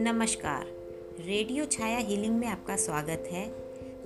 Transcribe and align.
नमस्कार। 0.00 0.66
रेडियो 1.20 1.64
छाया 1.64 1.98
हीलिंग 1.98 2.38
में 2.38 2.46
आपका 2.48 2.76
स्वागत 2.76 3.28
है। 3.32 3.54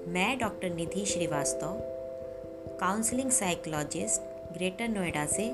मैं 0.09 0.39
doctor 0.39 0.71
Nidhi 0.71 1.05
Shrivastava, 1.07 1.81
counselling 2.81 3.31
psychologist 3.31 4.21
Greater 4.55 4.89
Noida 4.89 5.27
से। 5.27 5.51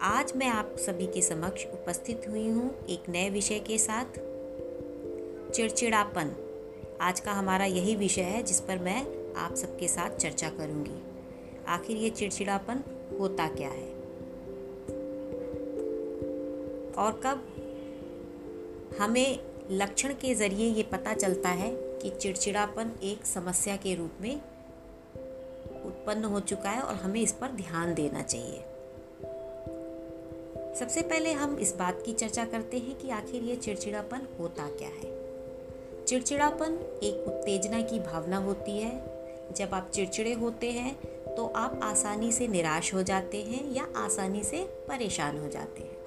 आज 0.00 0.32
मैं 0.36 0.46
आप 0.46 0.76
सभी 0.78 1.06
के 1.06 1.22
समक्ष 1.22 1.66
उपस्थित 1.66 2.22
हुई 2.28 2.48
हूँ 2.48 2.86
एक 2.86 3.08
नए 3.08 3.30
विषय 3.30 3.58
के 3.58 3.78
साथ। 3.78 4.18
चिड़चिड़ापन। 5.50 6.36
आज 7.00 7.20
का 7.20 7.32
हमारा 7.32 7.64
यही 7.64 7.96
विषय 7.96 8.22
है 8.22 8.42
जिस 8.42 8.60
पर 8.60 8.78
मैं 8.78 9.34
आप 9.34 9.54
सबके 9.54 9.88
साथ 9.88 10.10
चर्चा 10.10 10.48
करूँगी। 10.48 11.02
आखिर 11.68 11.96
ये 11.96 12.10
चिड़चिड़ापन 12.10 12.84
होता 13.20 13.48
क्या 13.48 13.68
है? 13.68 14.00
और 16.98 17.20
कब 17.24 17.49
हमें 18.98 19.38
लक्षण 19.70 20.12
के 20.12 20.34
ज़रिए 20.34 20.68
ये 20.68 20.82
पता 20.82 21.14
चलता 21.14 21.48
है 21.48 21.70
कि 21.74 22.10
चिड़चिड़ापन 22.10 22.90
एक 23.02 23.26
समस्या 23.26 23.76
के 23.76 23.94
रूप 23.94 24.12
में 24.20 24.34
उत्पन्न 25.86 26.24
हो 26.24 26.40
चुका 26.40 26.70
है 26.70 26.82
और 26.82 26.94
हमें 26.94 27.20
इस 27.20 27.32
पर 27.32 27.48
ध्यान 27.48 27.94
देना 27.94 28.22
चाहिए। 28.22 28.64
सबसे 30.74 31.02
पहले 31.02 31.32
हम 31.32 31.56
इस 31.58 31.74
बात 31.76 32.02
की 32.06 32.12
चर्चा 32.12 32.44
करते 32.44 32.78
हैं 32.78 32.98
कि 32.98 33.10
आखिर 33.10 33.42
ये 33.42 33.56
चिड़चिड़ापन 33.56 34.26
होता 34.40 34.68
क्या 34.68 34.88
है। 34.88 36.04
चिड़चिड़ापन 36.04 36.78
एक 37.02 37.28
उत्तेजना 37.28 37.80
की 37.82 37.98
भावना 37.98 38.36
होती 38.36 38.78
है। 38.78 38.92
जब 39.56 39.74
आप 39.74 39.90
चिड़चिड़े 39.94 40.32
होते 40.32 40.70
हैं 40.70 40.94
तो 41.36 41.46
आप 41.46 41.80
आसानी 41.82 42.32
से 42.32 42.48
निराश 42.48 42.94
हो 42.94 43.02
जाते 43.02 43.42
हैं 43.42 43.72
या 43.72 43.86
आसानी 43.96 44.42
से 44.44 44.64
परेशान 44.88 45.38
हो 45.38 45.48
जाते 45.48 45.82
हैं। 45.82 45.99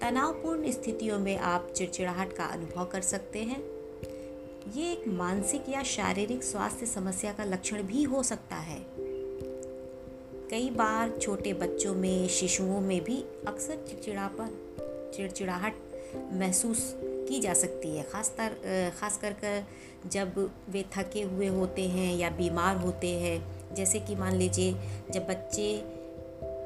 तनावपूर्ण 0.00 0.70
स्थितियों 0.70 1.18
में 1.18 1.36
आप 1.38 1.72
चिड़चिड़ाहट 1.76 2.32
का 2.32 2.44
अनुभव 2.44 2.84
कर 2.84 3.00
सकते 3.00 3.38
हैं। 3.38 3.62
ये 4.76 4.92
एक 4.92 5.08
मानसिक 5.08 5.68
या 5.68 5.82
शारीरिक 5.82 6.42
स्वास्थ्य 6.42 6.86
समस्या 6.86 7.32
का 7.32 7.44
लक्षण 7.44 7.82
भी 7.82 8.02
हो 8.02 8.22
सकता 8.22 8.56
है। 8.56 8.78
कई 10.50 10.70
बार 10.70 11.16
छोटे 11.18 11.52
बच्चों 11.52 11.94
में, 11.94 12.28
शिशुओं 12.28 12.80
में 12.80 13.04
भी 13.04 13.24
अक्सर 13.48 13.84
चिड़चिड़ापन, 13.88 14.48
चिड़चिड़ाहट 15.16 15.74
महसूस 16.32 16.94
की 17.02 17.40
जा 17.40 17.54
सकती 17.54 17.96
है। 17.96 18.02
खास 18.02 18.30
तर 18.30 18.92
खास 19.00 19.18
कर 19.18 19.32
कर 19.32 19.64
जब 20.06 20.50
वे 20.68 20.84
थके 20.96 21.22
हुए 21.22 21.46
होते 21.46 21.88
हैं 21.88 22.16
या 22.16 22.30
बीमार 22.30 22.76
होते 22.76 23.08
हैं। 23.08 23.74
जैसे 23.74 24.00
कि 24.00 24.14
मान 24.14 24.34
लीजिए, 24.34 24.72
जब 25.10 25.26
बच्चे 25.26 25.78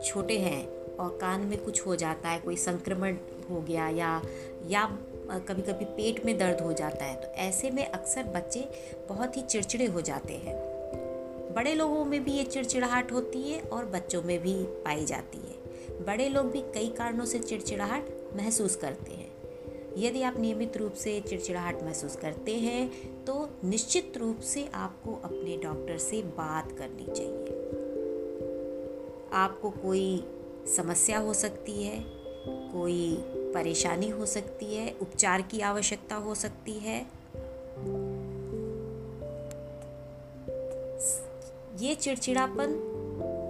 छोटे 0.05 0.39
हैं 0.39 0.82
और 1.03 1.17
कान 1.21 1.41
में 1.41 1.59
कुछ 1.65 1.87
हो 1.87 1.97
जाता 1.97 2.29
है, 2.29 2.39
कोई 2.41 2.57
संक्रमण 2.57 3.17
हो 3.51 3.61
गया 3.61 3.89
या 3.91 4.21
या 4.69 4.85
कभी 5.49 5.63
कभी 5.63 5.85
पेट 5.87 6.25
में 6.25 6.37
दर्द 6.39 6.61
हो 6.61 6.73
जाता 6.73 7.05
है 7.05 7.15
तो 7.17 7.29
ऐसे 7.41 7.71
में 7.71 7.85
अक्सर 7.87 8.25
बच्चे 8.35 8.69
बहुत 9.09 9.37
ही 9.37 9.43
चिड़चिड़े 9.43 9.87
हो 9.87 10.01
जाते 10.01 10.35
हैं। 10.37 10.57
बड़े 11.55 11.75
लोगों 11.75 12.05
में 12.05 12.23
भी 12.25 12.33
ये 12.33 12.45
चिड़चिड़ाहट 12.45 13.13
होती 13.13 13.43
है 13.43 13.61
और 13.63 13.85
बच्चों 13.87 14.23
में 14.23 14.39
भी 14.43 14.55
पाई 14.85 15.05
जाती 15.05 15.39
है। 15.39 16.05
बड़े 16.07 16.29
लोग 16.29 16.51
भी 16.53 16.61
कई 16.75 16.89
कारणों 16.89 17.25
से 17.25 17.39
चिड़चिड़ाहट 17.39 18.11
महसूस 18.37 18.77
करते 18.77 19.13
हैं। 19.13 19.31
यदि 19.99 20.23
आप 20.23 20.39
नियमित 20.39 20.77
रूप 20.77 20.93
से 20.95 21.21
चिड़चिड़ाहट 21.21 21.83
महसूस 21.83 22.17
करते 22.17 22.55
हैं 22.57 23.25
तो 23.25 23.49
निश्चित 23.65 24.17
रूप 24.17 24.39
से 24.45 24.69
आपको 24.75 25.15
अपने 25.25 25.57
डॉक्टर 25.57 25.99
से 25.99 26.23
बात 26.37 26.73
करनी 26.79 27.07
चाहिए। 27.07 27.61
आपको 29.35 29.71
कोई 29.73 30.25
समस्या 30.67 31.19
हो 31.19 31.35
सकती 31.35 31.83
है, 31.83 32.05
कोई 32.49 33.17
परेशानी 33.55 34.09
हो 34.09 34.27
सकती 34.27 34.75
है, 34.75 34.97
उपचार 35.01 35.43
की 35.43 35.61
आवश्यकता 35.61 36.17
हो 36.17 36.35
सकती 36.35 36.73
है। 36.73 37.07
ये 41.81 41.95
चिड़चिड़ापन 41.95 42.89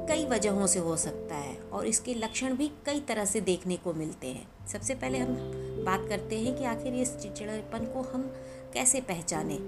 कई 0.09 0.25
वजहों 0.25 0.67
से 0.67 0.79
हो 0.79 0.97
सकता 0.97 1.35
है 1.35 1.57
और 1.73 1.87
इसके 1.87 2.15
लक्षण 2.15 2.57
भी 2.57 2.69
कई 2.87 3.01
तरह 3.01 3.25
से 3.25 3.41
देखने 3.41 3.77
को 3.77 3.93
मिलते 3.93 4.27
हैं। 4.27 4.67
सबसे 4.67 4.95
पहले 4.95 5.19
हम 5.19 5.37
बात 5.85 6.09
करते 6.09 6.39
हैं 6.39 6.59
कि 6.59 6.65
आखिर 6.65 6.95
इस 6.95 7.17
चिड़चिड़ापन 7.17 7.85
को 7.85 8.03
हम 8.03 8.33
कैसे 8.75 9.01
पहचाने? 9.01 9.59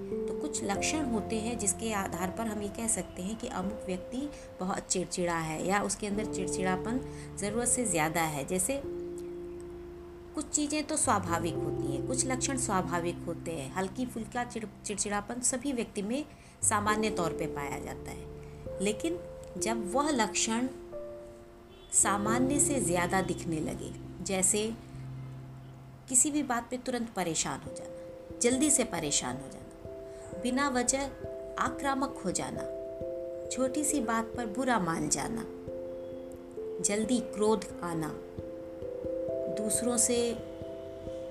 कुछ 0.45 0.63
लक्षण 0.63 1.05
होते 1.05 1.35
हैं 1.35 1.57
जिसके 1.59 1.91
आधार 1.93 2.29
पर 2.37 2.47
हम 2.47 2.61
ये 2.61 2.67
कह 2.69 2.87
सकते 2.87 3.21
हैं 3.21 3.35
कि 3.35 3.47
अमुक 3.49 3.83
व्यक्ति 3.87 4.17
बहुत 4.59 4.87
चिड़चिड़ा 4.89 5.37
है 5.37 5.65
या 5.67 5.79
उसके 5.81 6.07
अंदर 6.07 6.25
चिड़चिड़ापन 6.25 6.99
ज़रूरत 7.39 7.67
से 7.67 7.85
ज़्यादा 7.85 8.21
है। 8.23 8.45
जैसे 8.47 8.79
कुछ 10.35 10.49
चीज़ें 10.49 10.83
तो 10.83 10.97
स्वाभाविक 10.97 11.55
होती 11.55 11.93
हैं, 11.93 12.05
कुछ 12.07 12.25
लक्षण 12.27 12.57
स्वाभाविक 12.57 13.23
होते 13.27 13.51
हैं। 13.51 13.73
हल्की 13.75 14.05
फुल्का 14.05 14.43
चिड़ 14.43 14.65
चिड़चिड़ापन 14.85 15.41
सभी 15.41 15.71
व्यक्ति 15.73 16.01
में 16.01 16.23
सामान्य 16.63 17.09
तौर 17.11 17.33
पे 17.39 17.47
पाया 17.55 17.79
जाता 17.79 18.11
है। 18.11 18.79
लेकिन 18.81 19.19
जब 19.57 19.91
वह 19.93 20.11
लक्षण 20.11 20.67
सामान्य 21.95 22.59
से 22.59 22.79
ज़्यादा 22.81 23.21
दिखने 23.23 23.59
लगे, 23.61 23.91
जैसे 24.23 24.65
किसी 26.09 26.31
भी 26.31 26.43
बात 26.45 26.67
पे 26.71 26.77
तुरंत 26.77 27.09
परेशान 27.15 27.59
हो 27.59 27.75
जाना, 27.75 28.39
जल्दी 28.41 28.69
से 28.69 28.83
परेशान 28.85 29.35
हो 29.35 29.41
जाना 29.43 29.54
बिना 30.43 30.67
वजह 30.69 31.03
आक्रामक 31.59 32.21
हो 32.25 32.31
जाना, 32.31 32.63
छोटी 33.51 33.83
सी 33.83 33.99
बात 34.01 34.33
पर 34.37 34.45
बुरा 34.47 34.79
मान 34.79 35.09
जाना, 35.09 35.45
जल्दी 36.81 37.19
क्रोध 37.35 37.65
आना। 37.83 38.11
दूसरों 39.57 39.97
से 39.97 40.17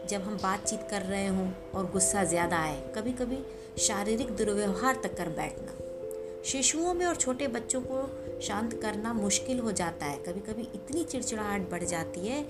जब 0.09 0.23
हम 0.23 0.37
बातचीत 0.37 0.87
कर 0.91 1.03
रहे 1.03 1.27
हों 1.27 1.49
और 1.75 1.91
गुस्सा 1.91 2.25
ज़्यादा 2.25 2.59
आए 2.59 2.81
कभी 2.97 3.13
कभी 3.13 3.39
शारीरिक 3.79 4.31
दुर्व्यवहार 4.37 5.01
तक 5.03 5.17
कर 5.17 5.29
बैठना। 5.29 6.43
शिशुओं 6.45 6.95
में 6.95 7.05
और 7.07 7.17
छोटे 7.17 7.47
बच्चों 7.49 7.81
को 7.83 8.41
शांत 8.41 8.75
करना 8.83 9.13
मुश्किल 9.13 9.59
हो 9.59 9.73
जाता 9.73 10.07
है। 10.07 10.17
कभी 10.19 10.41
कभी 10.43 10.63
इतनी 10.75 11.05
चिड़चिड़ाहट 11.05 11.71
बढ़ 11.71 11.85
जाती 11.85 12.27
है 12.29 12.43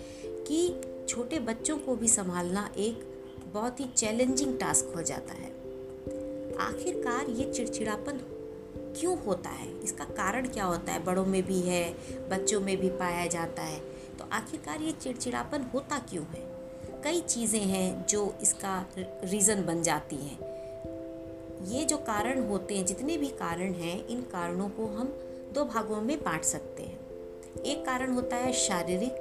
कि 0.48 0.80
छोटे 1.08 1.38
बच्चों 1.40 1.76
को 1.78 1.96
भी 1.96 2.08
संभालना 2.08 2.68
एक 2.76 3.04
बहुत 3.54 3.80
ही 3.80 3.84
चैलेंजिंग 3.86 4.58
टास्क 4.58 4.92
हो 4.96 5.02
जाता 5.02 5.34
है। 5.34 5.52
आखिरकार 6.60 7.30
ये 7.30 7.52
चिड़चिड़ापन 7.52 8.20
क्यों 9.00 9.18
होता 9.18 9.50
है? 9.50 9.80
इसका 9.80 10.04
कारण 10.04 10.48
क्या 10.48 10.64
होता 10.64 10.92
है? 10.92 11.04
बड़ों 11.04 11.24
में 11.24 11.42
भी 11.42 11.60
है, 11.60 11.94
बच्चों 12.28 12.60
में 12.60 12.76
भी 12.76 12.88
पाया 12.88 13.26
जाता 13.26 13.62
है। 13.62 13.80
तो 14.18 14.24
आखिरकार 14.32 14.80
ये 14.80 14.92
चिड़चिड़ापन 14.92 15.62
होता 15.74 15.98
क्यों 15.98 16.24
है? 16.24 16.54
कई 17.04 17.20
चीज़ें 17.20 17.60
हैं 17.60 18.06
जो 18.06 18.34
इसका 18.42 18.86
रीज़न 18.98 19.64
बन 19.66 19.82
जाती 19.82 20.16
हैं। 20.16 20.54
ये 21.64 21.84
जो 21.84 21.96
कारण 21.96 22.48
होते 22.48 22.76
हैं, 22.76 22.86
जितने 22.86 23.16
भी 23.16 23.26
कारण 23.26 23.72
हैं, 23.72 24.06
इन 24.06 24.20
कारणों 24.20 24.68
को 24.68 24.86
हम 24.86 25.06
दो 25.54 25.64
भागों 25.64 26.00
में 26.00 26.22
बांट 26.22 26.42
सकते 26.42 26.82
हैं। 26.82 26.98
एक 27.62 27.86
कारण 27.86 28.12
होता 28.12 28.36
है 28.36 28.52
शारीरिक 28.52 29.12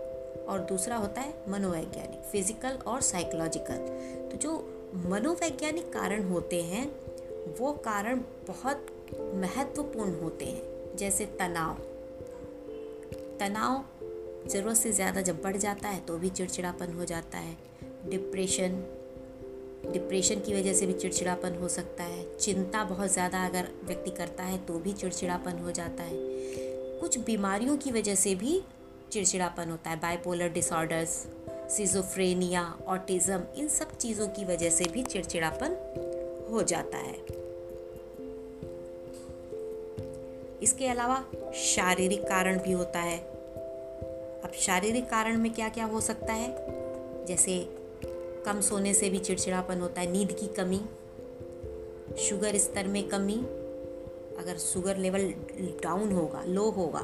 और 0.49 0.59
दूसरा 0.59 0.95
होता 0.95 1.21
है 1.21 1.33
मनोवैज्ञानिक, 1.49 2.23
फ़िज़िकल 2.23 2.69
और 2.69 3.01
साइकोलॉजिकल। 3.01 3.77
तो 4.31 4.37
जो 4.37 4.69
मनोवैज्ञानिक 4.95 5.93
कारण 5.93 6.23
होते 6.23 6.61
हैं 6.61 7.02
वो 7.49 7.71
कारण 7.85 8.19
बहुत 8.47 8.85
महत्वपूर्ण 9.35 10.19
होते 10.21 10.45
हैं, 10.45 10.95
जैसे 10.97 11.25
तनाव। 11.39 11.77
तनाव 13.39 13.83
ज़रूरत 14.49 14.77
से 14.77 14.91
ज़्यादा 14.91 15.21
जब 15.21 15.41
बढ़ 15.41 15.57
जाता 15.57 15.89
है 15.89 15.99
तो 15.99 16.17
भी 16.17 16.29
चिड़चिड़ापन 16.29 16.93
हो 16.93 17.05
जाता 17.05 17.37
है। 17.37 17.57
डिप्रेशन 18.09 18.83
डिप्रेशन 19.83 20.39
की 20.39 20.53
वजह 20.53 20.73
से 20.73 20.85
भी 20.85 20.93
चिड़चिड़ापन 20.93 21.55
हो 21.55 21.67
सकता 21.67 22.03
है। 22.03 22.25
चिंता 22.37 22.83
बहुत 22.83 23.11
ज़्यादा 23.11 23.45
अगर 23.45 23.67
व्यक्ति 23.83 24.11
करता 24.11 24.43
है 24.43 24.57
तो 24.65 24.79
भी 24.79 24.93
चिड़चिड़ापन 24.93 25.59
हो 25.59 25.71
जाता 25.71 26.03
है। 26.03 26.17
कुछ 26.99 27.17
बीमारियों 27.19 27.77
की 27.77 27.91
वजह 27.91 28.15
से 28.15 28.35
भी 28.35 28.61
चिड़चिड़ापन 29.11 29.69
होता 29.69 29.89
है। 29.89 29.99
बाइपोलर 29.99 30.49
डिसऑर्डर्स 30.49 31.09
सिजोफ्रेनिया 31.69 32.63
ऑटिज़म 32.87 33.43
इन 33.57 33.67
सब 33.69 33.97
चीज़ों 33.97 34.27
की 34.27 34.45
वजह 34.45 34.69
से 34.69 34.85
भी 34.85 35.03
चिड़चिड़ापन 35.03 35.75
हो 36.53 36.63
जाता 36.63 36.97
है। 36.97 37.43
इसके 40.61 40.87
अलावा 40.87 41.25
शारीरिक 41.53 42.23
कारण 42.23 42.59
भी 42.59 42.71
होता 42.71 42.99
है। 42.99 43.19
अब 44.43 44.51
शारीरिक 44.53 45.09
कारण 45.09 45.37
में 45.37 45.53
क्या 45.53 45.69
क्या 45.69 45.85
हो 45.85 46.01
सकता 46.01 46.33
है? 46.33 46.55
जैसे 47.25 47.69
कम 48.45 48.61
सोने 48.61 48.93
से 48.93 49.09
भी 49.09 49.19
चिड़चिड़ापन 49.19 49.79
होता 49.79 50.01
है, 50.01 50.11
नींद 50.11 50.31
की 50.31 50.47
कमी, 50.47 50.81
शुगर 52.17 52.57
स्तर 52.57 52.87
में 52.87 53.07
कमी, 53.07 53.37
अगर 54.39 54.57
शुगर 54.57 54.97
लेवल 54.97 55.33
डाउन 55.83 56.11
होगा, 56.11 56.43
लो 56.47 56.69
होगा 56.69 57.01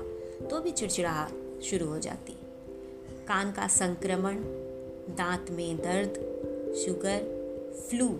तो 0.47 0.59
भी 0.59 0.71
चिड़चिड़ा 0.71 1.29
शुरू 1.63 1.85
हो 1.85 1.99
जाती 1.99 2.33
कान 3.27 3.51
का 3.51 3.67
संक्रमण, 3.67 4.35
दांत 5.15 5.51
में 5.51 5.77
दर्द, 5.77 6.13
शुगर, 6.85 7.19
फ्लू 7.89 8.19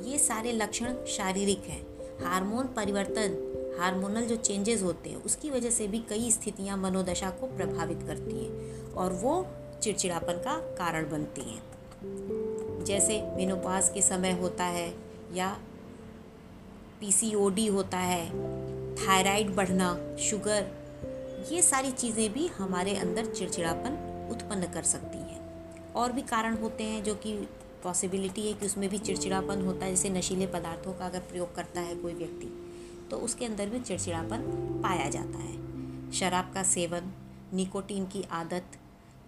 ये 0.00 0.18
सारे 0.18 0.52
लक्षण 0.52 0.94
शारीरिक 1.06 1.64
हैं। 1.64 1.82
हार्मोन 2.24 2.66
परिवर्तन, 2.66 3.36
हार्मोनल 3.78 4.24
जो 4.24 4.36
चेंजेस 4.36 4.82
होते 4.82 5.10
हैं, 5.10 5.16
उसकी 5.16 5.50
वजह 5.50 5.70
से 5.70 5.86
भी 5.88 5.98
कई 5.98 6.30
स्थितियाँ 6.30 6.76
मनोदशा 6.76 7.30
को 7.30 7.46
प्रभावित 7.46 8.02
करती 8.02 8.44
हैं 8.44 8.92
और 8.92 9.12
वो 9.12 9.46
चिड़चिड़ापन 9.82 10.32
का 10.32 10.56
कारण 10.78 11.10
बनती 11.10 11.42
हैं। 11.42 12.84
जैसे 12.84 13.20
मेनोपाज 13.36 13.88
के 13.88 14.02
समय 14.02 14.32
होता 14.32 14.64
है 14.64 14.92
या 15.34 15.56
पीसीओडी 17.00 17.66
होता 17.66 17.98
है 17.98 18.26
थायराइड 18.96 19.54
बढ़ना 19.54 20.16
शुगर 20.18 20.70
ये 21.52 21.62
सारी 21.62 21.90
चीज़ें 21.90 22.32
भी 22.32 22.46
हमारे 22.46 22.96
अंदर 22.96 23.26
चिड़चिड़ापन 23.26 24.28
उत्पन्न 24.30 24.72
कर 24.72 24.82
सकती 24.82 25.18
हैं। 25.18 25.40
और 25.92 26.12
भी 26.12 26.22
कारण 26.22 26.56
होते 26.56 26.84
हैं 26.84 27.02
जो 27.04 27.14
कि 27.14 27.34
पॉसिबिलिटी 27.84 28.46
है 28.46 28.52
कि 28.54 28.66
उसमें 28.66 28.88
भी 28.88 28.98
चिड़चिड़ापन 28.98 29.64
होता 29.64 29.84
है, 29.84 29.90
जैसे 29.90 30.10
नशीले 30.10 30.46
पदार्थों 30.48 30.92
का 30.92 31.06
अगर 31.06 31.20
प्रयोग 31.30 31.54
करता 31.54 31.80
है 31.80 31.94
कोई 31.96 32.14
व्यक्ति 32.14 32.52
तो 33.10 33.16
उसके 33.18 33.44
अंदर 33.44 33.68
भी 33.68 33.80
चिड़चिड़ापन 33.80 34.42
पाया 34.82 35.08
जाता 35.10 35.38
है। 35.38 36.10
शराब 36.12 36.50
का 36.54 36.62
सेवन, 36.64 37.12
निकोटीन 37.54 38.06
की 38.06 38.22
आदत, 38.32 38.78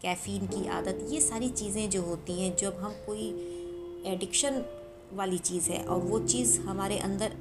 कैफ़ीन 0.02 0.46
की 0.46 0.66
आदत, 0.68 1.06
ये 1.10 1.20
सारी 1.20 1.48
चीज़ें 1.50 1.90
जो 1.90 2.02
होती 2.02 2.40
हैं 2.40 2.54
जब 2.56 2.78
हम 2.80 2.92
कोई 3.06 3.28
एडिक्शन 4.06 4.64
वाली 5.12 5.38
चीज़ 5.40 5.70
है, 5.70 5.84
और 5.84 6.00
वो 6.00 6.18
चीज़ 6.20 6.60
हमारे 6.60 6.98
अंदर, 7.00 7.36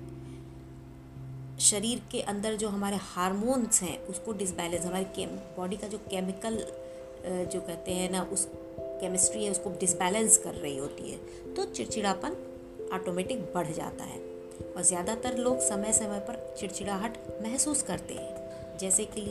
शरीर 1.62 2.02
के 2.12 2.22
अंदर 2.24 2.56
जो 2.56 2.70
हमारे 2.70 2.98
हार्मोन्स 3.04 3.82
हैं, 3.82 3.98
उसको 4.06 4.34
डिसबैलेंस 4.34 4.86
हमारी 4.86 5.26
बॉडी 5.58 5.78
का 5.78 5.88
जो 5.88 5.98
केमिकल 6.10 6.58
जो 7.26 7.60
कहते 7.60 7.92
हैं 7.92 8.10
ना, 8.12 8.22
उस 8.24 8.48
केमिस्ट्री 9.04 9.46
है, 9.46 9.52
उसको 9.52 9.70
डिसबैलेंस 9.80 10.38
कर 10.38 10.54
रही 10.56 10.78
होती 10.78 11.12
है 11.12 11.54
तो 11.56 11.66
चिड़चिड़ापन 11.66 12.38
ऑटोमेटिक 12.94 13.42
बढ़ 13.56 13.72
जाता 13.74 14.04
है। 14.04 14.22
और 14.68 14.84
ज़्यादातर 14.84 15.38
लोग 15.38 15.60
समय 15.62 15.94
समय 15.94 16.20
पर 16.20 16.56
चिड़चिड़ाहट 16.60 17.18
महसूस 17.44 17.82
करते 17.82 18.14
हैं। 18.14 18.78
जैसे 18.80 19.06
कि 19.08 19.26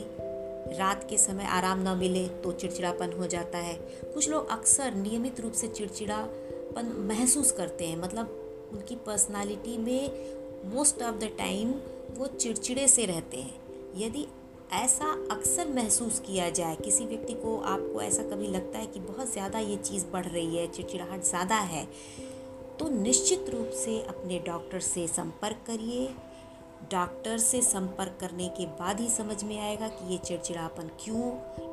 रात 0.77 1.05
के 1.09 1.17
समय 1.17 1.45
आराम 1.45 1.79
ना 1.79 1.93
मिले 1.95 2.27
तो 2.43 2.51
चिड़चिड़ापन 2.51 3.11
हो 3.11 3.27
जाता 3.27 3.57
है। 3.57 3.73
कुछ 4.03 4.29
लोग 4.29 4.49
अक्सर 4.49 4.93
नियमित 4.95 5.39
रूप 5.39 5.53
से 5.53 5.67
चिड़चिड़ापन 5.67 6.93
महसूस 7.09 7.51
करते 7.51 7.85
हैं 7.85 7.97
मतलब 7.97 8.69
उनकी 8.73 8.95
पर्सनालिटी 9.05 9.77
में 9.77 10.71
मोस्ट 10.73 11.01
ऑफ़ 11.01 11.15
द 11.15 11.31
टाइम 11.37 11.73
वो 12.17 12.27
चिड़चिड़े 12.29 12.87
से 12.87 13.05
रहते 13.05 13.37
हैं। 13.37 13.61
यदि 13.97 14.25
ऐसा 14.73 15.05
अक्सर 15.31 15.67
महसूस 15.69 16.19
किया 16.19 16.49
जाए। 16.51 16.75
किसी 16.75 17.05
व्यक्ति 17.05 17.33
को 17.35 17.57
आपको 17.67 18.01
ऐसा 18.01 18.23
कभी 18.25 18.47
लगता 18.49 18.79
है 18.79 18.85
कि 18.87 18.99
बहुत 19.01 19.31
ज़्यादा 19.31 19.59
ये 19.61 19.77
चीज़ 19.79 20.05
बढ़ 20.13 20.25
रही 20.25 20.55
है, 20.55 20.67
चिड़चिड़ाहट 20.67 21.23
ज़्यादा 21.23 21.55
है 21.55 21.87
तो 22.79 22.87
निश्चित 22.91 23.49
रूप 23.49 23.71
से 23.77 23.99
अपने 24.03 24.39
डॉक्टर 24.45 24.79
से 24.81 25.07
संपर्क 25.07 25.57
करिए। 25.67 26.07
डॉक्टर 26.91 27.37
से 27.37 27.61
संपर्क 27.61 28.17
करने 28.21 28.47
के 28.57 28.65
बाद 28.79 28.99
ही 28.99 29.07
समझ 29.09 29.43
में 29.43 29.57
आएगा 29.59 29.87
कि 29.89 30.11
ये 30.11 30.17
चिड़चिड़ापन 30.19 30.89
क्यों 31.03 31.29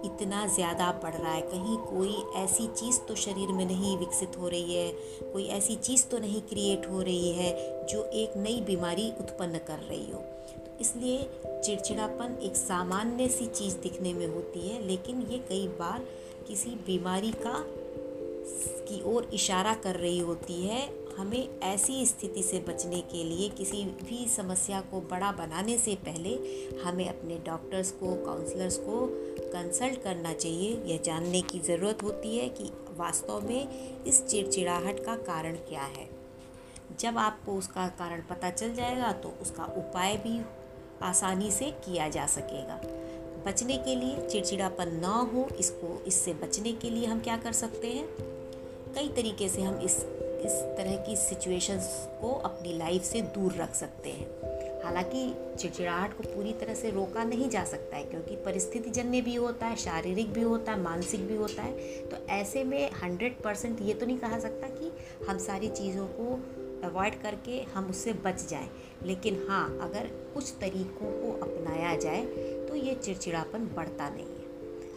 इतना 0.06 0.47
ज़्यादा 0.47 0.91
बढ़ 1.02 1.14
रहा 1.14 1.32
है। 1.32 1.41
कहीं 1.43 1.76
कोई 1.79 2.14
ऐसी 2.37 2.67
चीज़ 2.75 2.99
तो 2.99 3.14
शरीर 3.17 3.49
में 3.49 3.64
नहीं 3.67 3.97
विकसित 3.99 4.38
हो 4.38 4.49
रही 4.49 4.75
है, 4.75 4.91
कोई 5.23 5.47
ऐसी 5.49 5.76
चीज़ 5.79 6.06
तो 6.06 6.19
नहीं 6.19 6.41
क्रिएट 6.43 6.88
हो 6.91 7.00
रही 7.02 7.32
है, 7.32 7.52
जो 7.87 8.05
एक 8.05 8.37
नई 8.37 8.61
बीमारी 8.67 9.11
उत्पन्न 9.20 9.58
कर 9.67 9.79
रही 9.81 10.11
हो। 10.12 10.19
तो 10.56 10.79
इसलिए 10.81 11.19
चिड़चिड़ापन 11.60 12.38
एक 12.42 12.56
सामान्य 12.56 13.28
सी 13.28 13.46
चीज़ 13.46 13.76
दिखने 13.78 14.12
में 14.14 14.26
होती 14.26 14.68
है, 14.68 14.82
लेकिन 14.82 15.20
ये 15.22 15.38
कई 15.48 15.66
बार 15.78 16.06
किसी 16.48 16.70
बीमारी 16.86 17.30
का 17.36 17.64
की 18.88 19.02
ओर 19.06 19.28
इशारा 19.34 19.74
कर 19.74 19.96
रही 19.96 20.18
होती 20.18 20.62
है। 20.62 20.88
हमें 21.18 21.60
ऐसी 21.60 22.04
स्थिति 22.06 22.42
से 22.42 22.58
बचने 22.68 23.00
के 23.12 23.24
लिए 23.24 23.48
किसी 23.48 23.82
भी 24.00 24.26
समस्या 24.28 24.80
को 24.80 25.00
बड़ा 25.00 25.30
बनाने 25.32 25.76
से 25.78 25.94
पहले 26.06 26.30
हमें 26.82 27.08
अपने 27.08 27.38
डॉक्टर्स 27.46 27.90
को, 27.90 28.14
काउंसलर्स 28.16 28.76
को 28.78 29.06
कंसल्ट 29.52 30.02
करना 30.02 30.32
चाहिए। 30.32 30.80
यह 30.86 31.00
जानने 31.04 31.40
की 31.42 31.58
ज़रूरत 31.58 32.02
होती 32.02 32.36
है 32.36 32.48
कि 32.48 32.70
वास्तव 32.98 33.46
में 33.48 34.04
इस 34.04 34.24
चिड़चिड़ाहट 34.26 35.04
का 35.04 35.16
कारण 35.26 35.56
क्या 35.68 35.82
है। 35.82 36.08
जब 37.00 37.18
आपको 37.18 37.52
उसका 37.52 37.86
कारण 37.98 38.22
पता 38.30 38.50
चल 38.50 38.74
जाएगा 38.74 39.12
तो 39.12 39.32
उसका 39.42 39.64
उपाय 39.76 40.16
भी 40.16 40.38
आसानी 41.02 41.50
से 41.50 41.64
किया 41.64 42.08
जा 42.08 42.26
सकेगा। 42.26 42.81
बचने 43.47 43.76
के 43.76 43.94
लिए 43.94 44.29
चिड़चिड़ापन 44.29 44.97
ना 44.97 45.14
हो, 45.35 45.49
इसको, 45.58 46.02
इससे 46.06 46.32
बचने 46.32 46.73
के 46.73 46.91
लिए 46.91 47.06
हम 47.06 47.20
क्या 47.20 47.37
कर 47.37 47.52
सकते 47.52 47.87
हैं? 47.87 48.08
कई 48.94 49.08
तरीके 49.08 49.49
से 49.49 49.62
हम 49.62 49.81
इस 49.81 50.06
इस 50.41 50.52
तरह 50.52 50.97
की 50.97 51.17
सिचुएशंस 51.17 52.08
को 52.20 52.32
अपनी 52.35 52.79
लाइफ 52.79 53.02
से 53.02 53.20
दूर 53.20 53.52
रख 53.52 53.75
सकते 53.75 54.11
हैं। 54.11 54.26
हालाँकि 54.85 55.35
चिड़चिड़ाहट 55.58 56.17
को 56.17 56.23
पूरी 56.23 56.52
तरह 56.52 56.75
से 56.75 56.91
रोका 56.91 57.25
नहीं 57.25 57.49
जा 57.49 57.64
सकता 57.64 57.97
है, 57.97 58.05
क्योंकि 58.05 58.37
परिस्थिति 58.37 58.91
जन्य 58.91 59.20
भी 59.20 59.35
होता 59.35 59.67
है, 59.67 59.76
शारीरिक 59.76 60.32
भी 60.32 60.43
होता 60.43 60.73
है, 60.73 60.81
मानसिक 60.81 61.26
भी 61.26 61.37
होता 61.37 61.62
है। 61.62 61.73
तो 62.08 62.17
ऐसे 62.31 62.64
में 62.64 62.91
हंड्रेड 62.91 63.41
परसेंट 63.43 63.82
ये 63.82 63.94
तो 63.94 64.06
नहीं 64.06 64.19
कहा 64.19 64.38
सकता 64.38 64.67
कि 64.67 64.93
हम 65.29 65.38
सारी 65.38 65.69
चीज़ों 65.69 66.06
को 66.06 66.41
अवॉइड 66.90 67.20
करके 67.22 67.60
हम 67.75 67.90
उससे 67.90 68.12
बच 68.25 68.48
जाएँ। 68.48 68.69
लेकिन 69.04 69.44
हाँ 69.48 69.66
अगर 69.81 70.06
कुछ 70.34 70.52
तरीक़ों 70.60 71.10
को 71.12 71.32
अपनाया 71.42 71.96
जाए 71.96 72.25
तो 72.69 72.75
ये 72.75 72.94
चिड़चिड़ापन 72.94 73.70
बढ़ता 73.76 74.08
नहीं 74.10 74.25
है। 74.25 74.40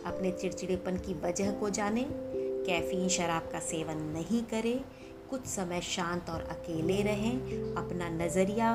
अपने 0.06 0.32
चिड़चिड़ेपन 0.32 0.98
की 0.98 1.14
वजह 1.14 1.52
को 1.52 1.70
जानें। 1.70 2.06
कैफ़ीन 2.66 3.08
शराब 3.10 3.50
का 3.52 3.60
सेवन 3.60 4.02
नहीं 4.14 4.44
करें। 4.44 4.80
कुछ 5.30 5.46
समय 5.46 5.82
शांत 5.82 6.30
और 6.30 6.42
अकेले 6.42 7.02
रहें। 7.02 7.36
अपना 7.76 8.10
नज़रिया 8.10 8.74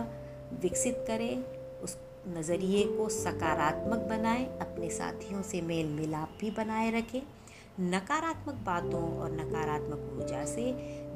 विकसित 0.63 1.05
करें। 1.07 1.35
उस 1.81 1.97
नज़रिए 2.29 2.85
को 2.87 3.09
सकारात्मक 3.09 3.99
बनाएँ। 4.09 4.45
अपने 4.59 4.91
साथियों 4.91 5.43
से 5.43 5.61
मेल 5.61 5.87
मिलाप 5.87 6.37
भी 6.41 6.51
बनाए 6.51 6.91
रखें। 6.91 7.21
नकारात्मक 7.81 8.55
बातों 8.67 9.03
और 9.19 9.33
नकारात्मक 9.33 10.19
ऊर्जा 10.19 10.45
से 10.45 10.73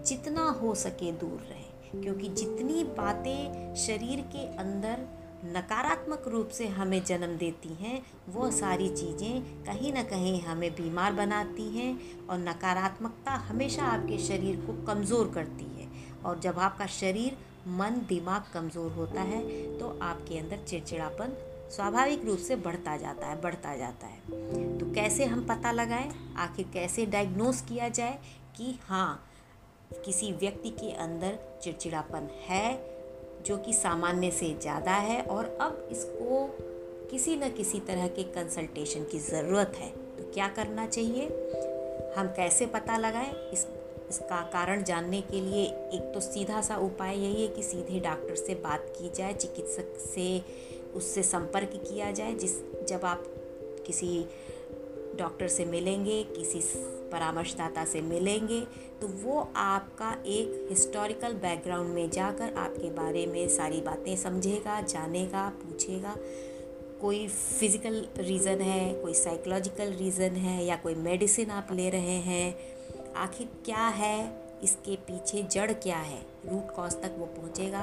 जितना 0.06 0.48
हो 0.50 0.74
सके 0.74 1.12
दूर 1.12 1.38
रहें। 1.50 1.71
क्योंकि 1.94 2.28
जितनी 2.28 2.84
बातें 2.96 3.74
शरीर 3.76 4.20
के 4.34 4.46
अंदर 4.56 5.06
नकारात्मक 5.46 6.24
रूप 6.28 6.48
से 6.48 6.66
हमें 6.68 7.02
जन्म 7.04 7.36
देती 7.36 7.74
हैं, 7.74 8.02
वो 8.28 8.50
सारी 8.50 8.88
चीज़ें 8.88 9.64
कहीं 9.64 9.92
ना 9.92 10.02
कहीं 10.02 10.40
हमें 10.42 10.70
बीमार 10.72 11.12
बनाती 11.12 11.68
हैं 11.68 12.26
और 12.26 12.38
नकारात्मकता 12.38 13.32
हमेशा 13.48 13.84
आपके 13.84 14.18
शरीर 14.18 14.56
को 14.56 14.84
कमज़ोर 14.86 15.30
करती 15.34 15.64
है। 15.64 15.88
और 16.24 16.38
जब 16.40 16.58
आपका 16.58 16.86
शरीर, 16.86 17.36
मन, 17.68 18.00
दिमाग 18.08 18.44
कमज़ोर 18.54 18.92
होता 18.92 19.22
है 19.22 19.42
तो 19.78 19.98
आपके 20.02 20.38
अंदर 20.38 20.64
चिड़चिड़ापन 20.68 21.36
स्वाभाविक 21.70 22.24
रूप 22.24 22.38
से 22.38 22.56
बढ़ता 22.56 22.96
जाता 22.96 23.26
है, 23.26 23.40
बढ़ता 23.40 23.76
जाता 23.76 24.06
है। 24.06 24.78
तो 24.78 24.92
कैसे 24.94 25.24
हम 25.24 25.44
पता 25.46 25.72
लगाएँ? 25.72 26.10
आखिर 26.36 26.66
कैसे 26.72 27.06
डायग्नोस 27.06 27.60
किया 27.60 27.88
जाए 27.88 28.18
कि 28.56 28.78
हाँ 28.82 29.28
किसी 30.04 30.32
व्यक्ति 30.32 30.70
के 30.70 30.92
अंदर 30.92 31.38
चिड़चिड़ापन 31.62 32.28
है, 32.46 32.92
जो 33.46 33.56
कि 33.56 33.72
सामान्य 33.72 34.30
से 34.30 34.56
ज़्यादा 34.60 34.92
है 34.92 35.22
और 35.22 35.58
अब 35.60 35.88
इसको 35.90 36.46
किसी 37.10 37.36
न 37.36 37.48
किसी 37.50 37.80
तरह 37.80 38.08
के 38.08 38.22
कंसल्टेशन 38.22 39.04
की 39.04 39.18
ज़रूरत 39.18 39.72
है। 39.76 39.88
तो 39.90 40.32
क्या 40.34 40.48
करना 40.48 40.86
चाहिए? 40.86 41.26
हम 42.16 42.26
कैसे 42.26 42.66
पता 42.66 42.96
लगाएँ? 42.96 43.50
इस, 43.52 43.66
इसका 44.10 44.40
कारण 44.40 44.82
जानने 44.82 45.20
के 45.20 45.40
लिए 45.40 45.64
एक 45.64 46.10
तो 46.14 46.20
सीधा 46.20 46.60
सा 46.60 46.76
उपाय 46.76 47.16
यही 47.16 47.42
है 47.42 47.48
कि 47.48 47.62
सीधे 47.62 48.00
डॉक्टर 48.00 48.34
से 48.34 48.54
बात 48.54 48.86
की 48.98 49.10
जाए, 49.14 49.32
चिकित्सक 49.32 49.94
से 50.14 50.42
उससे 50.94 51.22
संपर्क 51.22 51.70
किया 51.74 52.10
जाए, 52.10 52.34
जिस, 52.34 52.60
जब 52.88 53.04
आप 53.04 53.24
किसी 53.86 54.26
डॉक्टर 55.16 55.48
से 55.48 55.64
मिलेंगे, 55.64 56.22
किसी 56.22 56.60
परामर्शदाता 57.12 57.84
से 57.84 58.00
मिलेंगे 58.00 58.60
तो 59.00 59.08
वो 59.22 59.40
आपका 59.56 60.12
एक 60.28 60.66
हिस्टोरिकल 60.70 61.32
बैकग्राउंड 61.42 61.94
में 61.94 62.10
जाकर 62.10 62.54
आपके 62.58 62.90
बारे 62.90 63.26
में 63.26 63.48
सारी 63.48 63.80
बातें 63.80 64.16
समझेगा, 64.16 64.80
जानेगा, 64.80 65.48
पूछेगा। 65.62 66.16
कोई 67.00 67.26
फ़िज़िकल 67.28 68.04
रीज़न 68.18 68.60
है, 68.60 68.92
कोई 68.94 69.14
साइकोलॉजिकल 69.14 69.92
रीज़न 69.92 70.36
है, 70.36 70.64
या 70.64 70.76
कोई 70.76 70.94
मेडिसिन 70.94 71.50
आप 71.50 71.68
ले 71.72 71.88
रहे 71.90 72.18
हैं, 72.20 72.54
आखिर 73.16 73.48
क्या 73.64 73.86
है, 73.96 74.42
इसके 74.64 74.96
पीछे 74.96 75.42
जड़ 75.42 75.72
क्या 75.72 75.96
है 75.96 76.20
रूट 76.46 76.74
कॉज 76.76 76.92
तक 76.92 77.14
वो 77.18 77.26
पहुँचेगा, 77.26 77.80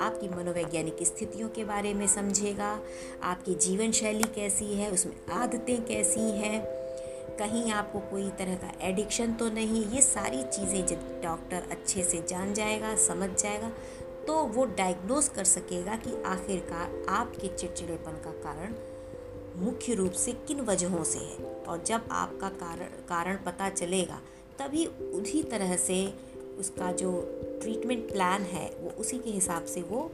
आपकी 0.00 0.28
मनोवैज्ञानिक 0.28 1.02
स्थितियों 1.02 1.48
के 1.48 1.64
बारे 1.64 1.94
में 1.94 2.06
समझेगा, 2.06 2.78
आपकी 3.22 3.54
जीवन 3.54 3.92
शैली 3.92 4.28
कैसी 4.34 4.74
है, 4.74 4.90
उसमें 4.90 5.14
आदतें 5.32 5.84
कैसी 5.84 6.20
हैं 6.20 6.60
कहीं 7.38 7.70
आपको 7.72 8.00
कोई 8.00 8.28
तरह 8.38 8.54
का 8.56 8.72
एडिक्शन 8.82 9.32
तो 9.32 9.48
नहीं, 9.50 9.84
ये 9.86 10.00
सारी 10.02 10.42
चीज़ें 10.44 10.86
जब 10.86 11.20
डॉक्टर 11.22 11.68
अच्छे 11.70 12.02
से 12.02 12.22
जान 12.28 12.54
जाएगा, 12.54 12.94
समझ 12.98 13.30
जाएगा 13.32 13.70
तो 14.26 14.42
वो 14.46 14.64
डायग्नोस 14.78 15.28
कर 15.28 15.44
सकेगा 15.46 15.96
कि 15.96 16.10
आखिरकार 16.26 17.04
आपके 17.08 17.48
चिड़चिड़ेपन 17.48 18.20
का 18.24 18.30
कारण 18.42 18.74
मुख्य 19.56 19.94
रूप 19.94 20.12
से 20.14 20.32
किन 20.48 20.60
वजहों 20.60 21.04
से 21.04 21.18
है। 21.18 21.54
और 21.62 21.82
जब 21.86 22.08
आपका 22.12 22.48
कारण 22.48 22.86
कारण 23.08 23.36
पता 23.44 23.68
चलेगा, 23.70 24.20
तभी 24.58 24.84
उसी 24.86 25.42
तरह 25.42 25.76
से 25.78 26.04
उसका 26.58 26.92
जो 26.92 27.10
ट्रीटमेंट 27.62 28.10
प्लान 28.12 28.42
है, 28.44 28.68
वो 28.80 28.90
उसी 29.00 29.18
के 29.18 29.30
हिसाब 29.30 29.64
से 29.64 29.82
वो 29.82 30.10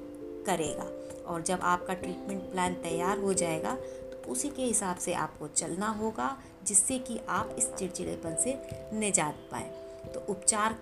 करेगा। 0.46 0.88
और 1.24 1.42
जब 1.42 1.60
आपका 1.64 1.94
ट्रीटमेंट 1.94 2.42
प्लान 2.42 2.74
तैयार 2.82 3.18
हो 3.18 3.32
जाएगा 3.34 3.74
तो 3.74 4.32
उसी 4.32 4.48
के 4.48 4.62
हिसाब 4.62 4.96
से 4.96 5.12
आपको 5.16 5.48
चलना 5.48 5.88
होगा 5.92 6.36
जिससे 6.64 6.98
कि 6.98 7.18
आप 7.28 7.54
इस 7.58 7.72
चिड़चिड़ेपन 7.72 8.36
से 8.44 8.56
निजात 8.92 9.48
पाएँ। 9.50 9.70
तो 10.14 10.24
उपचार 10.28 10.76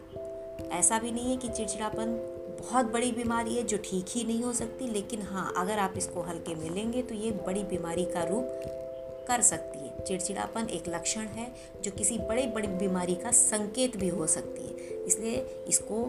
ऐसा 0.73 0.99
भी 0.99 1.11
नहीं 1.11 1.31
है 1.31 1.37
कि 1.37 1.49
चिड़चिड़ापन 1.49 2.15
बहुत 2.61 2.93
बड़ी 2.93 3.11
बीमारी 3.13 3.55
है 3.55 3.63
जो 3.63 3.77
ठीक 3.85 4.07
ही 4.09 4.25
नहीं 4.25 4.43
हो 4.43 4.53
सकती, 4.53 4.87
लेकिन 4.87 5.23
हाँ 5.23 5.53
अगर 5.57 5.79
आप 5.79 5.95
इसको 5.97 6.23
हल्के 6.23 6.55
में 6.55 6.69
लेंगे 6.71 7.03
तो 7.03 7.15
ये 7.15 7.31
बड़ी 7.47 7.63
बीमारी 7.65 8.05
का 8.05 8.25
रूप 8.25 9.25
कर 9.29 9.43
सकती 9.43 9.79
है। 9.79 10.05
चिड़चिड़ापन 10.05 10.69
एक 10.69 10.89
लक्षण 10.89 11.27
है 11.37 11.47
जो 11.85 11.91
किसी 11.91 12.19
बड़े 12.19 12.47
बड़ी 12.47 12.69
बीमारी 12.69 13.15
का 13.15 13.31
संकेत 13.31 13.97
भी 13.97 14.09
हो 14.09 14.27
सकती 14.27 14.63
है। 14.63 15.05
इसलिए 15.05 15.37
इसको 15.69 16.05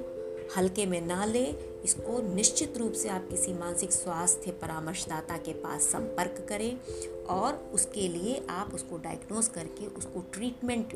हल्के 0.57 0.85
में 0.85 1.01
ना 1.01 1.25
लें। 1.25 1.55
इसको 1.83 2.35
निश्चित 2.35 2.77
रूप 2.77 2.93
से 2.93 3.09
आप 3.09 3.27
किसी 3.29 3.53
मानसिक 3.53 3.91
स्वास्थ्य 3.91 4.51
परामर्शदाता 4.51 5.37
के 5.37 5.53
पास 5.53 5.81
संपर्क 5.81 6.45
करें 6.49 6.79
और 7.25 7.71
उसके 7.73 8.07
लिए 8.07 8.45
आप 8.49 8.73
उसको 8.73 8.97
डायग्नोज 8.97 9.47
करके 9.47 9.87
उसको 9.87 10.19
ट्रीटमेंट 10.33 10.91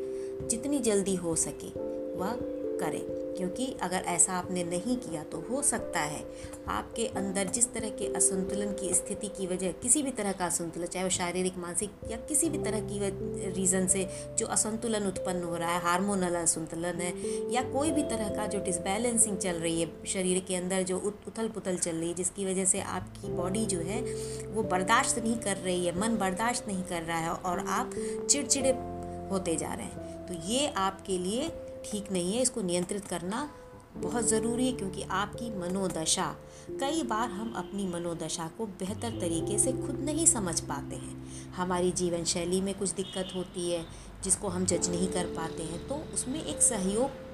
जितनी 0.48 0.78
जल्दी 0.78 1.14
हो 1.14 1.36
सके, 1.36 1.68
वह 2.18 2.57
करें, 2.80 3.00
क्योंकि 3.36 3.66
अगर 3.82 4.04
ऐसा 4.08 4.32
आपने 4.32 4.62
नहीं 4.64 4.96
किया 4.98 5.22
तो 5.24 5.40
हो 5.50 5.62
सकता 5.62 6.00
है 6.02 6.24
आपके 6.68 7.06
अंदर 7.16 7.48
जिस 7.48 7.72
तरह 7.74 7.90
के 7.90 8.06
असंतुलन 8.16 8.72
की 8.72 8.92
स्थिति 8.94 9.28
की 9.28 9.46
वजह, 9.46 9.72
किसी 9.82 10.02
भी 10.02 10.10
तरह 10.10 10.32
का 10.32 10.46
असंतुलन, 10.46 10.86
चाहे 10.86 11.04
वो 11.04 11.10
शारीरिक, 11.10 11.58
मानसिक 11.58 11.90
या 12.10 12.16
किसी 12.28 12.50
भी 12.50 12.58
तरह 12.58 12.80
की 12.82 12.98
रीज़न 13.52 13.86
से 13.86 14.06
जो 14.38 14.46
असंतुलन 14.48 15.06
उत्पन्न 15.06 15.42
हो 15.42 15.56
रहा 15.56 15.72
है 15.72 15.80
हार्मोनल 15.82 16.34
असंतुलन 16.34 17.00
है, 17.00 17.12
या 17.52 17.62
कोई 17.70 17.90
भी 17.90 18.02
तरह 18.04 18.28
का 18.36 18.46
जो 18.46 18.60
डिसबैलेंसिंग 18.64 19.36
चल 19.36 19.56
रही 19.56 19.80
है, 19.80 19.90
शरीर 20.06 20.44
के 20.48 20.56
अंदर 20.56 20.82
जो 20.82 20.98
उथल 20.98 21.48
पुथल 21.48 21.76
चल 21.76 21.96
रही 21.96 22.08
है, 22.08 22.14
जिसकी 22.14 22.46
वजह 22.46 22.64
से 22.64 22.80
आपकी 22.80 23.32
बॉडी 23.32 23.64
जो 23.66 23.78
है, 23.80 24.02
वो 24.46 24.62
बर्दाश्त 24.64 25.18
नहीं 25.18 25.36
कर 25.38 25.56
रही 25.58 25.86
है, 25.86 25.98
मन 26.00 26.16
बर्दाश्त 26.16 26.68
नहीं 26.68 26.82
कर 26.84 27.02
रहा 27.02 27.18
है 27.18 27.30
और 27.30 27.64
आप 27.68 27.94
चिड़चिड़े 28.30 28.70
होते 29.30 29.56
जा 29.56 29.72
रहे 29.72 29.86
हैं। 29.86 30.26
तो 30.26 30.34
ये 30.46 30.66
आपके 30.78 31.18
लिए 31.18 31.48
ठीक 31.90 32.10
नहीं 32.12 32.32
है, 32.32 32.42
इसको 32.42 32.62
नियंत्रित 32.62 33.06
करना 33.06 33.48
बहुत 33.96 34.24
ज़रूरी 34.24 34.66
है 34.66 34.72
क्योंकि 34.72 35.02
आपकी 35.02 35.50
मनोदशा, 35.50 36.26
कई 36.80 37.02
बार 37.02 37.30
हम 37.30 37.52
अपनी 37.56 37.86
मनोदशा 37.88 38.50
को 38.58 38.66
बेहतर 38.80 39.18
तरीके 39.20 39.58
से 39.58 39.72
खुद 39.74 40.00
नहीं 40.00 40.26
समझ 40.26 40.58
पाते 40.62 40.96
हैं। 40.96 41.52
हमारी 41.52 41.90
जीवन 41.92 42.24
शैली 42.24 42.60
में 42.60 42.74
कुछ 42.78 42.90
दिक्कत 42.90 43.32
होती 43.36 43.70
है, 43.70 43.84
जिसको 44.24 44.48
हम 44.48 44.64
जज 44.64 44.88
नहीं 44.90 45.08
कर 45.08 45.26
पाते 45.36 45.62
हैं 45.62 45.86
तो 45.88 45.94
उसमें 46.14 46.42
एक 46.42 46.62
सहयोग, 46.62 47.26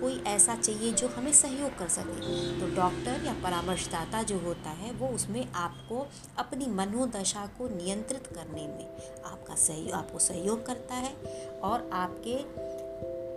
कोई 0.00 0.20
ऐसा 0.26 0.54
चाहिए 0.56 0.92
जो 0.92 1.08
हमें 1.08 1.32
सहयोग 1.32 1.76
कर 1.78 1.88
सके। 1.88 2.60
तो 2.60 2.74
डॉक्टर 2.76 3.24
या 3.26 3.32
परामर्शदाता 3.42 4.22
जो 4.22 4.38
होता 4.38 4.70
है, 4.72 4.92
वो 4.92 5.08
उसमें 5.08 5.46
आपको 5.52 6.06
अपनी 6.38 6.66
मनोदशा 6.72 7.46
को 7.58 7.68
नियंत्रित 7.76 8.26
करने 8.26 8.66
में 8.68 8.86
आपका 9.24 9.54
सहयोग 9.56 9.92
आपको 9.92 10.18
सहयोग 10.18 10.64
करता 10.66 10.94
है 10.96 11.14
और 11.62 11.88
आपके 11.92 12.38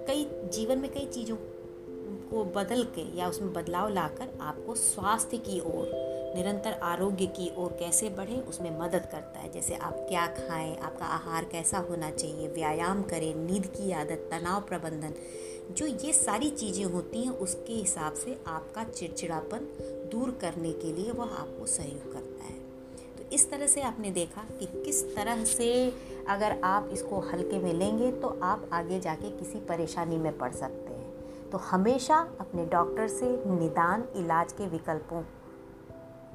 कई 0.07 0.27
जीवन 0.53 0.77
में 0.77 0.93
कई 0.93 1.05
चीज़ों 1.05 1.35
को 2.29 2.43
बदल 2.45 2.83
के 2.83 3.17
या 3.17 3.29
उसमें 3.29 3.53
बदलाव 3.53 3.89
लाकर 3.89 4.37
आपको 4.41 4.75
स्वास्थ्य 4.75 5.37
की 5.37 5.59
ओर, 5.59 5.91
निरंतर 6.35 6.71
आरोग्य 6.71 7.25
की 7.25 7.51
ओर 7.57 7.71
कैसे 7.79 8.09
बढ़े, 8.09 8.35
उसमें 8.35 8.79
मदद 8.79 9.05
करता 9.11 9.39
है। 9.39 9.51
जैसे 9.51 9.75
आप 9.75 10.05
क्या 10.09 10.27
खाएँ, 10.27 10.77
आपका 10.77 11.05
आहार 11.05 11.43
कैसा 11.43 11.77
होना 11.77 12.11
चाहिए, 12.11 12.47
व्यायाम 12.47 13.03
करें, 13.03 13.35
नींद 13.35 13.65
की 13.65 13.91
आदत, 13.91 14.27
तनाव 14.31 14.61
प्रबंधन, 14.61 15.13
जो 15.71 15.85
ये 15.85 16.13
सारी 16.13 16.49
चीज़ें 16.49 16.85
होती 16.85 17.23
हैं, 17.23 17.31
उसके 17.31 17.73
हिसाब 17.73 18.13
से 18.13 18.37
आपका 18.47 18.83
चिड़चिड़ापन 18.83 19.67
दूर 20.11 20.37
करने 20.41 20.71
के 20.71 20.93
लिए 20.93 21.11
वह 21.11 21.25
आपको 21.25 21.65
सहयोग 21.65 22.13
इस 23.33 23.49
तरह 23.51 23.67
से 23.67 23.81
आपने 23.81 24.09
देखा 24.11 24.41
कि 24.59 24.65
किस 24.85 25.15
तरह 25.15 25.43
से 25.45 25.93
अगर 26.29 26.59
आप 26.63 26.89
इसको 26.91 27.19
हल्के 27.31 27.59
में 27.59 27.73
लेंगे 27.73 28.11
तो 28.11 28.27
आप 28.43 28.69
आगे 28.73 28.99
जाके 28.99 29.29
किसी 29.29 29.59
परेशानी 29.59 30.17
में 30.17 30.37
पड़ 30.37 30.51
सकते 30.51 30.93
हैं। 30.93 31.49
तो 31.49 31.57
हमेशा 31.57 32.17
अपने 32.39 32.65
डॉक्टर 32.65 33.07
से 33.07 33.29
निदान 33.47 34.03
इलाज 34.15 34.51
के 34.51 34.67
विकल्पों 34.67 35.21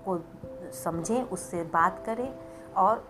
को 0.09 0.19
समझें, 0.75 1.23
उससे 1.23 1.63
बात 1.63 2.03
करें 2.07 2.29
और 2.77 3.05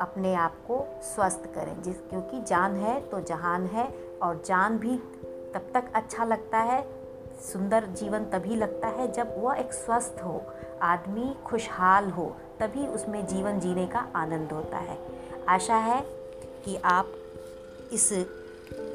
अपने 0.00 0.34
आप 0.34 0.56
को 0.68 0.84
स्वस्थ 1.04 1.46
करें। 1.54 1.82
जिस, 1.82 1.96
क्योंकि 2.00 2.42
जान 2.42 2.76
है 2.76 3.00
तो 3.00 3.20
जहान 3.20 3.66
है 3.66 3.86
और 4.22 4.42
जान 4.46 4.78
भी 4.78 4.96
तब 5.54 5.70
तक 5.74 5.90
अच्छा 5.94 6.24
लगता 6.24 6.58
है, 6.58 6.82
सुंदर 7.42 7.86
जीवन 7.86 8.24
तभी 8.24 8.56
लगता 8.56 8.88
है 8.88 9.10
जब 9.12 9.34
वह 9.38 9.56
एक 9.56 9.72
स्वस्थ 9.72 10.22
हो, 10.24 10.42
आदमी 10.82 11.34
खुशहाल 11.46 12.10
हो 12.10 12.36
तभी 12.60 12.86
उसमें 12.86 13.26
जीवन 13.26 13.60
जीने 13.60 13.86
का 13.86 13.98
आनंद 13.98 14.52
होता 14.52 14.78
है। 14.78 14.98
आशा 15.48 15.76
है 15.76 16.00
कि 16.64 16.76
आप 16.76 17.12
इस 17.92 18.12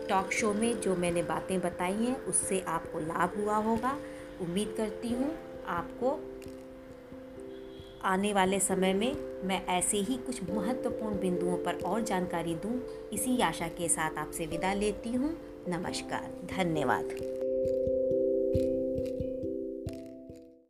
टॉक 0.09 0.31
शो 0.31 0.53
में 0.53 0.81
जो 0.81 0.95
मैंने 0.95 1.23
बातें 1.23 1.59
बताई 1.61 1.93
हैं, 1.93 2.25
उससे 2.25 2.59
आपको 2.67 2.99
लाभ 2.99 3.33
हुआ 3.37 3.55
होगा। 3.55 3.97
उम्मीद 4.41 4.73
करती 4.77 5.09
हूँ 5.09 5.31
आपको 5.67 6.19
आने 8.03 8.33
वाले 8.33 8.59
समय 8.59 8.93
में 8.93 9.15
मैं 9.43 9.65
ऐसे 9.67 9.97
ही 9.97 10.17
कुछ 10.17 10.41
महत्वपूर्ण 10.49 11.19
बिंदुओं 11.19 11.57
पर 11.57 11.81
और 11.85 12.01
जानकारी 12.01 12.55
दूँ। 12.55 12.79
इसी 13.13 13.41
आशा 13.41 13.67
के 13.67 13.89
साथ 13.89 14.17
आपसे 14.17 14.45
विदा 14.45 14.73
लेती 14.73 15.09
हूँ। 15.09 15.35
नमस्कार, 15.69 16.29
धन्यवाद। 16.57 17.44